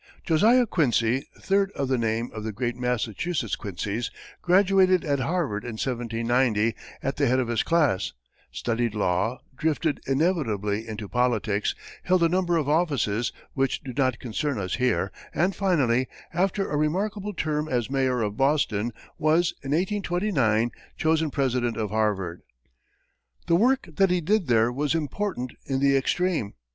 [0.23, 4.09] Josiah Quincy, third of the name of the great Massachusetts Quincys,
[4.41, 8.13] graduated at Harvard in 1790 at the head of his class,
[8.51, 14.57] studied law, drifted inevitably into politics, held a number of offices, which do not concern
[14.57, 20.71] us here, and finally, after a remarkable term as mayor of Boston, was, in 1829,
[20.97, 22.41] chosen president of Harvard.
[23.45, 26.55] The work that he did there was important in the extreme.